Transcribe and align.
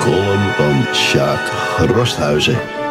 column 0.00 0.54
van 0.56 0.94
Sjaak 0.94 1.52
Rosthuizen. 1.94 2.83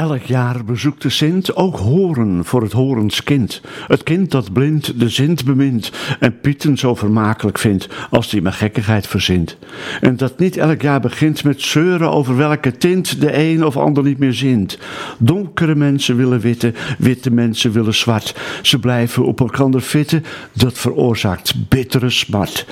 Elk 0.00 0.22
jaar 0.22 0.64
bezoekt 0.64 1.02
de 1.02 1.08
Sint 1.08 1.56
ook 1.56 1.76
Horen 1.76 2.44
voor 2.44 2.62
het 2.62 2.72
Horenskind. 2.72 3.60
Het 3.86 4.02
kind 4.02 4.30
dat 4.30 4.52
blind 4.52 5.00
de 5.00 5.08
Sint 5.08 5.44
bemint 5.44 5.92
en 6.20 6.40
Pieten 6.40 6.76
zo 6.76 6.94
vermakelijk 6.94 7.58
vindt 7.58 7.88
als 8.10 8.30
die 8.30 8.42
maar 8.42 8.52
gekkigheid 8.52 9.06
verzint. 9.06 9.56
En 10.00 10.16
dat 10.16 10.38
niet 10.38 10.56
elk 10.56 10.82
jaar 10.82 11.00
begint 11.00 11.44
met 11.44 11.62
zeuren 11.62 12.10
over 12.10 12.36
welke 12.36 12.76
tint 12.76 13.20
de 13.20 13.38
een 13.38 13.64
of 13.64 13.76
ander 13.76 14.02
niet 14.02 14.18
meer 14.18 14.32
zint. 14.32 14.78
Donkere 15.18 15.74
mensen 15.74 16.16
willen 16.16 16.40
witte, 16.40 16.72
witte 16.98 17.30
mensen 17.30 17.72
willen 17.72 17.94
zwart. 17.94 18.34
Ze 18.62 18.78
blijven 18.78 19.24
op 19.24 19.40
elkaar 19.40 19.80
vitten, 19.80 20.24
dat 20.52 20.78
veroorzaakt 20.78 21.68
bittere 21.68 22.10
smart. 22.10 22.66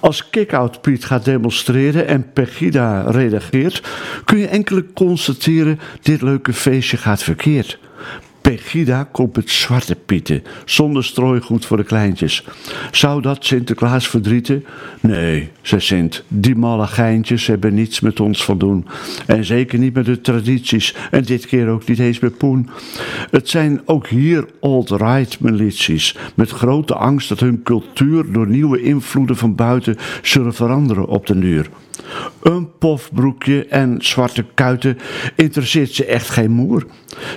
Als 0.00 0.30
Kick-Out 0.30 0.80
Piet 0.80 1.04
gaat 1.04 1.24
demonstreren 1.24 2.06
en 2.06 2.32
Pegida 2.32 3.10
reageert, 3.10 3.82
kun 4.24 4.38
je 4.38 4.46
enkele 4.46 4.84
constateren 4.94 5.80
dit 6.02 6.22
leuke 6.22 6.52
feestje 6.66 6.96
gaat 6.96 7.22
verkeerd. 7.22 7.78
Pegida 8.46 9.08
komt 9.12 9.36
met 9.36 9.50
zwarte 9.50 9.96
pieten, 9.96 10.42
zonder 10.64 11.04
strooigoed 11.04 11.66
voor 11.66 11.76
de 11.76 11.84
kleintjes. 11.84 12.44
Zou 12.90 13.22
dat 13.22 13.44
Sinterklaas 13.44 14.08
verdrieten? 14.08 14.64
Nee, 15.00 15.50
zei 15.62 15.80
Sint, 15.80 16.24
die 16.28 16.54
malle 16.54 16.86
geintjes 16.86 17.46
hebben 17.46 17.74
niets 17.74 18.00
met 18.00 18.20
ons 18.20 18.44
van 18.44 18.58
doen. 18.58 18.86
En 19.26 19.44
zeker 19.44 19.78
niet 19.78 19.94
met 19.94 20.04
de 20.04 20.20
tradities, 20.20 20.94
en 21.10 21.22
dit 21.22 21.46
keer 21.46 21.68
ook 21.68 21.86
niet 21.86 21.98
eens 21.98 22.18
met 22.18 22.38
poen. 22.38 22.68
Het 23.30 23.48
zijn 23.48 23.80
ook 23.84 24.06
hier 24.06 24.48
alt-right 24.60 25.40
milities, 25.40 26.16
met 26.34 26.50
grote 26.50 26.94
angst 26.94 27.28
dat 27.28 27.40
hun 27.40 27.62
cultuur 27.62 28.32
door 28.32 28.48
nieuwe 28.48 28.82
invloeden 28.82 29.36
van 29.36 29.54
buiten 29.54 29.96
zullen 30.22 30.54
veranderen 30.54 31.06
op 31.06 31.26
de 31.26 31.38
duur. 31.38 31.68
Een 32.42 32.68
pofbroekje 32.78 33.66
en 33.66 33.96
zwarte 33.98 34.44
kuiten 34.54 34.98
interesseert 35.36 35.92
ze 35.92 36.04
echt 36.04 36.28
geen 36.28 36.50
moer. 36.50 36.86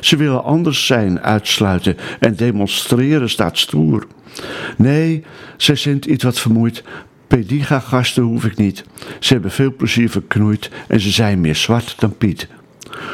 Ze 0.02 0.16
willen 0.16 0.44
anders 0.44 0.86
zijn, 0.86 0.99
uitsluiten 1.22 1.98
en 2.20 2.36
demonstreren 2.36 3.30
staat 3.30 3.58
stoer. 3.58 4.08
Nee, 4.78 5.24
ze 5.58 5.76
zijn 5.76 6.12
iets 6.12 6.24
wat 6.24 6.40
vermoeid. 6.40 6.84
Pediga-gasten 7.28 8.24
hoef 8.24 8.46
ik 8.46 8.58
niet. 8.58 8.84
Ze 9.20 9.34
hebben 9.34 9.52
veel 9.52 9.76
plezier 9.76 10.10
verknoeid 10.10 10.70
en 10.88 11.00
ze 11.00 11.10
zijn 11.10 11.42
meer 11.42 11.56
zwart 11.56 11.96
dan 12.00 12.18
Piet. 12.18 12.48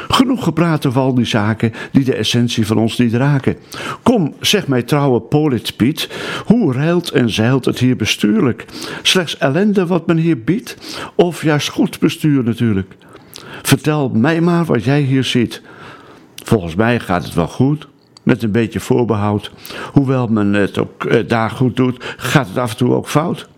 Genoeg 0.08 0.44
gepraat 0.44 0.86
over 0.86 1.00
al 1.00 1.14
die 1.14 1.24
zaken 1.24 1.72
die 1.92 2.04
de 2.04 2.14
essentie 2.14 2.66
van 2.66 2.78
ons 2.78 2.98
niet 2.98 3.14
raken. 3.14 3.56
Kom, 4.02 4.34
zeg 4.40 4.68
mij 4.68 4.82
trouwe 4.82 5.20
Polit 5.20 5.76
Piet, 5.76 6.08
hoe 6.44 6.72
reilt 6.72 7.10
en 7.10 7.30
zeilt 7.30 7.64
het 7.64 7.78
hier 7.78 7.96
bestuurlijk? 7.96 8.64
Slechts 9.02 9.38
ellende 9.38 9.86
wat 9.86 10.06
men 10.06 10.16
hier 10.16 10.40
biedt, 10.40 10.76
of 11.14 11.42
juist 11.42 11.68
goed 11.68 11.98
bestuur 11.98 12.44
natuurlijk? 12.44 12.94
Vertel 13.62 14.08
mij 14.08 14.40
maar 14.40 14.64
wat 14.64 14.84
jij 14.84 15.00
hier 15.00 15.24
ziet. 15.24 15.62
Volgens 16.46 16.74
mij 16.74 17.00
gaat 17.00 17.24
het 17.24 17.34
wel 17.34 17.48
goed, 17.48 17.88
met 18.22 18.42
een 18.42 18.50
beetje 18.50 18.80
voorbehoud. 18.80 19.50
Hoewel 19.92 20.26
men 20.26 20.52
het 20.52 20.78
ook 20.78 21.04
eh, 21.04 21.28
daar 21.28 21.50
goed 21.50 21.76
doet, 21.76 22.04
gaat 22.16 22.48
het 22.48 22.58
af 22.58 22.70
en 22.70 22.76
toe 22.76 22.94
ook 22.94 23.08
fout. 23.08 23.48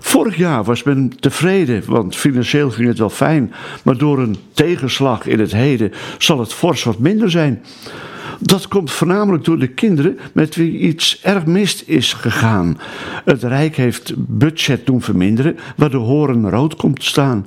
Vorig 0.00 0.36
jaar 0.36 0.64
was 0.64 0.82
men 0.82 1.12
tevreden, 1.20 1.82
want 1.86 2.16
financieel 2.16 2.70
ging 2.70 2.88
het 2.88 2.98
wel 2.98 3.10
fijn, 3.10 3.52
maar 3.82 3.96
door 3.96 4.18
een 4.18 4.36
tegenslag 4.52 5.26
in 5.26 5.38
het 5.38 5.52
heden 5.52 5.92
zal 6.18 6.38
het 6.38 6.52
fors 6.52 6.84
wat 6.84 6.98
minder 6.98 7.30
zijn. 7.30 7.62
Dat 8.40 8.68
komt 8.68 8.90
voornamelijk 8.90 9.44
door 9.44 9.58
de 9.58 9.68
kinderen 9.68 10.18
met 10.32 10.54
wie 10.54 10.78
iets 10.78 11.20
erg 11.22 11.46
mist 11.46 11.82
is 11.86 12.12
gegaan. 12.12 12.78
Het 13.24 13.42
Rijk 13.42 13.76
heeft 13.76 14.12
budget 14.16 14.86
doen 14.86 15.02
verminderen, 15.02 15.58
waardoor 15.76 16.04
horen 16.04 16.50
rood 16.50 16.76
komt 16.76 17.00
te 17.00 17.06
staan. 17.06 17.46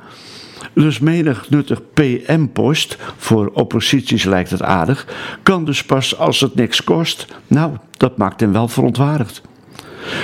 Dus 0.74 1.00
menig 1.00 1.50
nuttig 1.50 1.82
PM-post, 1.94 2.98
voor 3.18 3.52
opposities 3.54 4.24
lijkt 4.24 4.50
het 4.50 4.62
aardig, 4.62 5.08
kan 5.44 5.66
dus 5.66 5.84
pas 5.84 6.18
als 6.18 6.40
het 6.40 6.56
niks 6.56 6.84
kost. 6.84 7.28
Nou, 7.48 7.74
dat 7.98 8.18
maakt 8.18 8.40
hem 8.40 8.52
wel 8.52 8.68
verontwaardigd. 8.68 9.42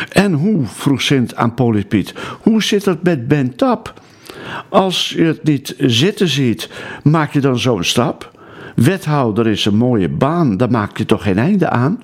En 0.10 0.34
hoe, 0.34 0.66
vroeg 0.66 1.02
Sint 1.02 1.36
aan 1.36 1.54
Polypiet, 1.54 2.14
hoe 2.42 2.64
zit 2.64 2.86
het 2.86 3.04
met 3.04 3.28
Ben 3.28 3.56
Tap? 3.56 3.94
Als 4.70 5.10
je 5.10 5.24
het 5.24 5.44
niet 5.44 5.76
zitten 5.78 6.28
ziet, 6.28 6.70
maak 7.04 7.34
je 7.34 7.40
dan 7.40 7.60
zo'n 7.60 7.84
stap? 7.84 8.32
Wethouder 8.76 9.48
is 9.48 9.66
een 9.66 9.76
mooie 9.78 10.10
baan, 10.10 10.58
daar 10.58 10.72
maak 10.72 10.98
je 10.98 11.06
toch 11.06 11.24
geen 11.24 11.38
einde 11.38 11.70
aan? 11.70 12.04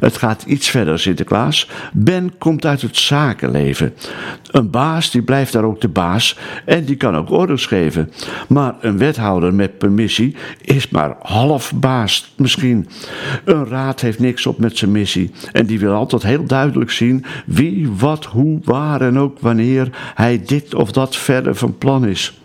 Het 0.00 0.16
gaat 0.16 0.42
iets 0.42 0.68
verder, 0.68 0.98
Sinterklaas. 0.98 1.70
Ben 1.92 2.38
komt 2.38 2.66
uit 2.66 2.82
het 2.82 2.96
zakenleven. 2.96 3.94
Een 4.50 4.70
baas 4.70 5.10
die 5.10 5.22
blijft 5.22 5.52
daar 5.52 5.64
ook 5.64 5.80
de 5.80 5.88
baas 5.88 6.38
en 6.64 6.84
die 6.84 6.96
kan 6.96 7.16
ook 7.16 7.30
orders 7.30 7.66
geven. 7.66 8.10
Maar 8.48 8.74
een 8.80 8.98
wethouder 8.98 9.54
met 9.54 9.78
permissie 9.78 10.36
is 10.60 10.88
maar 10.88 11.16
half 11.22 11.72
baas 11.74 12.32
misschien. 12.36 12.88
Een 13.44 13.66
raad 13.66 14.00
heeft 14.00 14.18
niks 14.18 14.46
op 14.46 14.58
met 14.58 14.78
zijn 14.78 14.92
missie 14.92 15.30
en 15.52 15.66
die 15.66 15.78
wil 15.78 15.92
altijd 15.92 16.22
heel 16.22 16.44
duidelijk 16.44 16.90
zien 16.90 17.24
wie, 17.46 17.90
wat, 17.90 18.24
hoe, 18.24 18.60
waar 18.64 19.00
en 19.00 19.18
ook 19.18 19.38
wanneer 19.40 20.12
hij 20.14 20.42
dit 20.46 20.74
of 20.74 20.92
dat 20.92 21.16
verder 21.16 21.54
van 21.54 21.78
plan 21.78 22.06
is. 22.06 22.40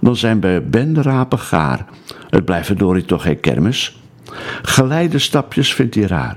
Dan 0.00 0.16
zijn 0.16 0.40
bij 0.40 0.68
Ben 0.68 0.92
de 0.92 1.02
rapen 1.02 1.38
gaar. 1.38 1.86
Het 2.30 2.44
blijft 2.44 2.66
verdorie 2.66 3.04
toch 3.04 3.22
geen 3.22 3.40
kermis. 3.40 4.00
Geleide 4.62 5.18
stapjes 5.18 5.74
vindt 5.74 5.94
hij 5.94 6.04
raar. 6.04 6.36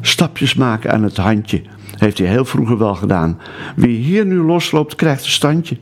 Stapjes 0.00 0.54
maken 0.54 0.92
aan 0.92 1.02
het 1.02 1.16
handje. 1.16 1.62
Heeft 1.96 2.18
hij 2.18 2.26
heel 2.26 2.44
vroeger 2.44 2.78
wel 2.78 2.94
gedaan. 2.94 3.38
Wie 3.76 3.96
hier 3.96 4.26
nu 4.26 4.42
losloopt, 4.42 4.94
krijgt 4.94 5.24
een 5.24 5.30
standje. 5.30 5.76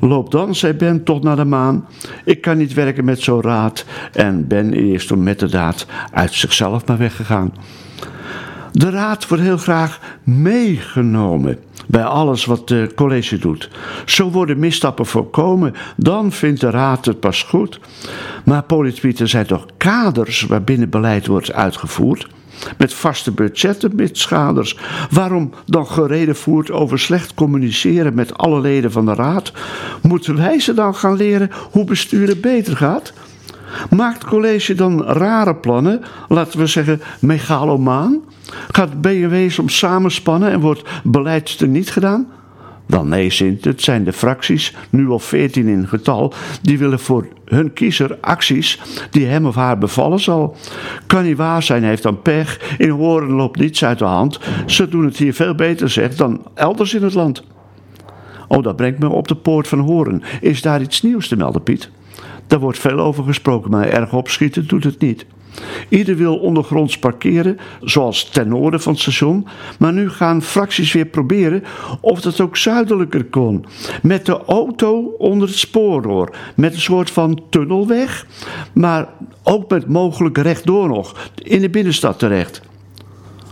Loop 0.00 0.30
dan, 0.30 0.54
zei 0.54 0.72
Ben, 0.72 1.04
toch 1.04 1.22
naar 1.22 1.36
de 1.36 1.44
maan. 1.44 1.86
Ik 2.24 2.40
kan 2.40 2.56
niet 2.56 2.74
werken 2.74 3.04
met 3.04 3.20
zo'n 3.20 3.42
raad. 3.42 3.84
En 4.12 4.46
Ben 4.46 4.74
is 4.74 5.06
toen 5.06 5.22
met 5.22 5.38
de 5.38 5.48
daad 5.48 5.86
uit 6.12 6.32
zichzelf 6.32 6.86
maar 6.86 6.98
weggegaan. 6.98 7.52
De 8.72 8.90
raad 8.90 9.28
wordt 9.28 9.44
heel 9.44 9.58
graag 9.58 10.00
meegenomen 10.22 11.58
bij 11.86 12.04
alles 12.04 12.44
wat 12.44 12.68
de 12.68 12.92
college 12.94 13.38
doet. 13.38 13.70
Zo 14.04 14.30
worden 14.30 14.58
misstappen 14.58 15.06
voorkomen, 15.06 15.74
dan 15.96 16.32
vindt 16.32 16.60
de 16.60 16.70
raad 16.70 17.04
het 17.04 17.20
pas 17.20 17.42
goed. 17.42 17.80
Maar 18.44 18.62
politiepieten 18.62 19.28
zijn 19.28 19.46
toch 19.46 19.66
kaders 19.76 20.42
waarbinnen 20.42 20.90
beleid 20.90 21.26
wordt 21.26 21.52
uitgevoerd? 21.52 22.26
Met 22.78 22.94
vaste 22.94 23.30
budgetten, 23.32 23.90
met 23.94 24.18
schaders. 24.18 24.78
Waarom 25.10 25.50
dan 25.66 25.86
gereden 25.86 26.36
voert 26.36 26.70
over 26.70 26.98
slecht 26.98 27.34
communiceren 27.34 28.14
met 28.14 28.38
alle 28.38 28.60
leden 28.60 28.92
van 28.92 29.06
de 29.06 29.14
raad? 29.14 29.52
Moeten 30.02 30.36
wij 30.36 30.60
ze 30.60 30.74
dan 30.74 30.94
gaan 30.94 31.16
leren 31.16 31.50
hoe 31.70 31.84
besturen 31.84 32.40
beter 32.40 32.76
gaat? 32.76 33.12
Maakt 33.90 34.24
college 34.24 34.74
dan 34.74 35.02
rare 35.04 35.54
plannen, 35.54 36.02
laten 36.28 36.58
we 36.58 36.66
zeggen 36.66 37.00
megalomaan? 37.20 38.20
Gaat 38.70 39.00
BMW 39.00 39.50
soms 39.50 39.78
samenspannen 39.78 40.50
en 40.50 40.60
wordt 40.60 40.82
beleid 41.04 41.60
er 41.60 41.68
niet 41.68 41.90
gedaan? 41.90 42.26
Wel 42.92 43.04
nee, 43.04 43.30
Sint, 43.30 43.64
het 43.64 43.82
zijn 43.82 44.04
de 44.04 44.12
fracties, 44.12 44.74
nu 44.90 45.08
al 45.08 45.18
veertien 45.18 45.68
in 45.68 45.88
getal, 45.88 46.32
die 46.62 46.78
willen 46.78 46.98
voor 46.98 47.26
hun 47.44 47.72
kiezer 47.72 48.18
acties 48.20 48.80
die 49.10 49.26
hem 49.26 49.46
of 49.46 49.54
haar 49.54 49.78
bevallen 49.78 50.20
zal. 50.20 50.56
Kan 51.06 51.24
niet 51.24 51.36
waar 51.36 51.62
zijn, 51.62 51.84
heeft 51.84 52.02
dan 52.02 52.22
pech. 52.22 52.76
In 52.78 52.90
Horen 52.90 53.30
loopt 53.30 53.58
niets 53.58 53.84
uit 53.84 53.98
de 53.98 54.04
hand. 54.04 54.40
Ze 54.66 54.88
doen 54.88 55.04
het 55.04 55.16
hier 55.16 55.34
veel 55.34 55.54
beter, 55.54 55.90
zeg, 55.90 56.14
dan 56.16 56.42
elders 56.54 56.94
in 56.94 57.02
het 57.02 57.14
land. 57.14 57.44
Oh, 58.48 58.62
dat 58.62 58.76
brengt 58.76 58.98
me 58.98 59.08
op 59.08 59.28
de 59.28 59.36
poort 59.36 59.68
van 59.68 59.78
Horen. 59.78 60.22
Is 60.40 60.62
daar 60.62 60.80
iets 60.80 61.02
nieuws 61.02 61.28
te 61.28 61.36
melden, 61.36 61.62
Piet? 61.62 61.90
Daar 62.46 62.60
wordt 62.60 62.78
veel 62.78 62.98
over 62.98 63.24
gesproken, 63.24 63.70
maar 63.70 63.88
erg 63.88 64.12
opschieten 64.12 64.66
doet 64.66 64.84
het 64.84 65.00
niet. 65.00 65.26
Ieder 65.88 66.16
wil 66.16 66.36
ondergronds 66.36 66.98
parkeren, 66.98 67.58
zoals 67.80 68.24
ten 68.24 68.48
noorden 68.48 68.80
van 68.80 68.92
het 68.92 69.00
station. 69.00 69.46
Maar 69.78 69.92
nu 69.92 70.10
gaan 70.10 70.42
fracties 70.42 70.92
weer 70.92 71.06
proberen 71.06 71.64
of 72.00 72.20
dat 72.20 72.40
ook 72.40 72.56
zuidelijker 72.56 73.24
kon. 73.24 73.64
Met 74.02 74.26
de 74.26 74.44
auto 74.44 75.14
onder 75.18 75.48
het 75.48 75.58
spoor 75.58 76.02
door. 76.02 76.34
Met 76.56 76.74
een 76.74 76.80
soort 76.80 77.10
van 77.10 77.42
tunnelweg. 77.50 78.26
Maar 78.72 79.08
ook 79.42 79.70
met 79.70 79.88
mogelijk 79.88 80.38
rechtdoor 80.38 80.88
nog. 80.88 81.30
In 81.34 81.60
de 81.60 81.70
binnenstad 81.70 82.18
terecht. 82.18 82.62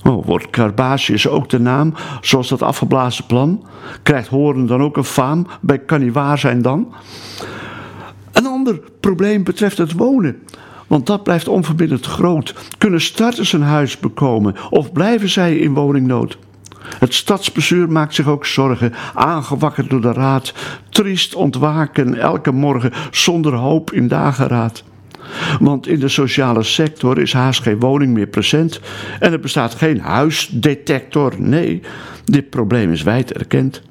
Oh, 0.02 0.26
wordt 0.26 0.50
Carbasius 0.50 1.28
ook 1.28 1.48
de 1.48 1.60
naam, 1.60 1.94
zoals 2.20 2.48
dat 2.48 2.62
afgeblazen 2.62 3.26
plan? 3.26 3.64
Krijgt 4.02 4.28
Horen 4.28 4.66
dan 4.66 4.82
ook 4.82 4.96
een 4.96 5.04
faam? 5.04 5.46
Bij 5.60 5.78
kan 5.78 6.00
niet 6.00 6.12
waar 6.12 6.38
zijn 6.38 6.62
dan? 6.62 6.94
Een 8.32 8.46
ander 8.46 8.80
probleem 9.00 9.44
betreft 9.44 9.78
het 9.78 9.92
wonen 9.92 10.42
want 10.90 11.06
dat 11.06 11.22
blijft 11.22 11.48
onverbiddend 11.48 12.06
groot. 12.06 12.54
Kunnen 12.78 13.00
starters 13.00 13.52
een 13.52 13.62
huis 13.62 13.98
bekomen 13.98 14.54
of 14.70 14.92
blijven 14.92 15.28
zij 15.28 15.56
in 15.56 15.74
woningnood? 15.74 16.38
Het 16.98 17.14
stadsbestuur 17.14 17.90
maakt 17.90 18.14
zich 18.14 18.26
ook 18.26 18.46
zorgen, 18.46 18.92
aangewakkerd 19.14 19.90
door 19.90 20.00
de 20.00 20.12
raad, 20.12 20.54
triest 20.88 21.34
ontwaken 21.34 22.14
elke 22.14 22.52
morgen 22.52 22.92
zonder 23.10 23.54
hoop 23.54 23.92
in 23.92 24.08
dageraad. 24.08 24.84
Want 25.60 25.86
in 25.86 26.00
de 26.00 26.08
sociale 26.08 26.62
sector 26.62 27.18
is 27.18 27.32
haast 27.32 27.62
geen 27.62 27.80
woning 27.80 28.12
meer 28.12 28.26
present 28.26 28.80
en 29.20 29.32
er 29.32 29.40
bestaat 29.40 29.74
geen 29.74 30.00
huisdetector. 30.00 31.34
Nee, 31.38 31.82
dit 32.24 32.50
probleem 32.50 32.92
is 32.92 33.02
wijd 33.02 33.32
erkend. 33.32 33.82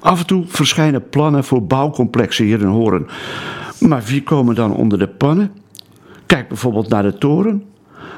Af 0.00 0.20
en 0.20 0.26
toe 0.26 0.44
verschijnen 0.46 1.08
plannen 1.08 1.44
voor 1.44 1.66
bouwcomplexen 1.66 2.44
hier 2.44 2.60
in 2.60 2.66
Horen. 2.66 3.06
Maar 3.78 4.02
wie 4.02 4.22
komen 4.22 4.54
dan 4.54 4.74
onder 4.74 4.98
de 4.98 5.08
pannen? 5.08 5.59
Kijk 6.30 6.48
bijvoorbeeld 6.48 6.88
naar 6.88 7.02
de 7.02 7.18
toren. 7.18 7.64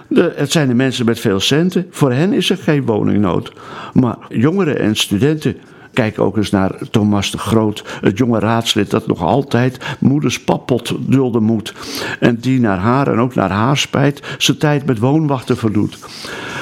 De, 0.08 0.32
het 0.36 0.52
zijn 0.52 0.68
de 0.68 0.74
mensen 0.74 1.04
met 1.04 1.20
veel 1.20 1.40
centen. 1.40 1.86
Voor 1.90 2.12
hen 2.12 2.32
is 2.32 2.50
er 2.50 2.56
geen 2.56 2.86
woningnood. 2.86 3.52
Maar 3.92 4.16
jongeren 4.28 4.78
en 4.78 4.96
studenten 4.96 5.56
Kijk 5.92 6.18
ook 6.18 6.36
eens 6.36 6.50
naar 6.50 6.74
Thomas 6.90 7.30
de 7.30 7.38
Groot, 7.38 7.84
het 8.00 8.18
jonge 8.18 8.38
raadslid 8.38 8.90
dat 8.90 9.06
nog 9.06 9.22
altijd 9.22 9.96
moeders 10.00 10.44
pappot 10.44 10.94
dulden 11.12 11.42
moet. 11.42 11.74
En 12.20 12.36
die 12.36 12.60
naar 12.60 12.78
haar 12.78 13.08
en 13.08 13.18
ook 13.18 13.34
naar 13.34 13.50
haar 13.50 13.76
spijt 13.76 14.36
zijn 14.38 14.58
tijd 14.58 14.86
met 14.86 14.98
woonwachten 14.98 15.56
verdoet. 15.56 15.98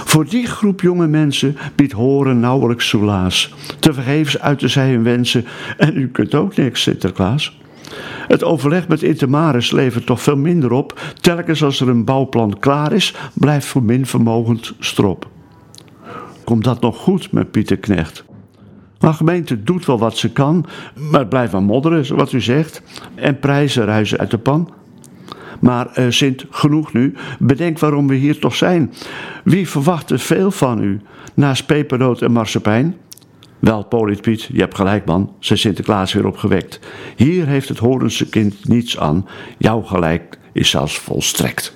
Voor 0.05 0.29
die 0.29 0.46
groep 0.46 0.81
jonge 0.81 1.06
mensen 1.06 1.56
biedt 1.75 1.93
horen 1.93 2.41
nauwelijks 2.41 2.88
soelaas. 2.88 3.55
Tevergeefs 3.79 4.38
uiten 4.38 4.70
zij 4.70 4.91
hun 4.91 5.03
wensen 5.03 5.46
en 5.76 5.96
u 5.96 6.08
kunt 6.08 6.35
ook 6.35 6.56
niks, 6.56 6.82
Sinterklaas. 6.82 7.60
Het 8.29 8.45
overleg 8.45 8.89
met 8.89 9.03
Intermaris 9.03 9.71
levert 9.71 10.07
toch 10.07 10.23
veel 10.23 10.37
minder 10.37 10.73
op. 10.73 11.01
Telkens 11.21 11.63
als 11.63 11.81
er 11.81 11.89
een 11.89 12.05
bouwplan 12.05 12.59
klaar 12.59 12.93
is, 12.93 13.15
blijft 13.35 13.67
voor 13.67 13.83
minvermogend 13.83 14.75
strop. 14.79 15.29
Komt 16.45 16.65
dat 16.65 16.81
nog 16.81 16.97
goed 16.97 17.33
met 17.33 17.51
Pieter 17.51 17.77
Knecht? 17.77 18.25
De 18.99 19.13
gemeente 19.13 19.63
doet 19.63 19.87
wel 19.87 19.99
wat 19.99 20.17
ze 20.17 20.33
kan, 20.33 20.67
maar 21.11 21.27
blijft 21.27 21.53
maar 21.53 21.63
modderen, 21.63 22.17
wat 22.17 22.33
u 22.33 22.41
zegt. 22.41 22.83
En 23.15 23.39
prijzen 23.39 23.85
ruizen 23.85 24.19
uit 24.19 24.31
de 24.31 24.39
pan. 24.39 24.73
Maar 25.61 25.99
uh, 25.99 26.07
Sint, 26.09 26.47
genoeg 26.51 26.93
nu. 26.93 27.15
Bedenk 27.39 27.79
waarom 27.79 28.09
we 28.09 28.15
hier 28.15 28.39
toch 28.39 28.55
zijn. 28.55 28.93
Wie 29.45 29.69
verwacht 29.69 30.11
er 30.11 30.19
veel 30.19 30.51
van 30.51 30.83
u, 30.83 31.01
naast 31.35 31.67
pepernoot 31.67 32.23
en 32.23 32.33
marsepein? 32.33 32.97
Wel, 33.61 33.85
Piet, 34.21 34.43
je 34.53 34.61
hebt 34.61 34.75
gelijk 34.75 35.05
man, 35.05 35.35
zei 35.39 35.59
Sinterklaas 35.59 36.12
weer 36.12 36.27
opgewekt. 36.27 36.81
Hier 37.17 37.47
heeft 37.47 37.69
het 37.69 37.79
Horense 37.79 38.29
kind 38.29 38.69
niets 38.69 38.99
aan. 38.99 39.29
Jouw 39.59 39.83
gelijk 39.83 40.39
is 40.53 40.71
zelfs 40.71 40.99
volstrekt. 40.99 41.75